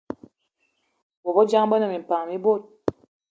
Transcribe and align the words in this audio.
Bôbejang 1.23 1.67
be 1.69 1.75
ne 1.79 1.87
minpan 1.91 2.23
mi 2.27 2.37
bot 2.45 2.61